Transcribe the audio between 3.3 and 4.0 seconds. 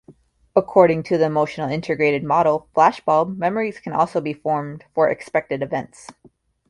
memories can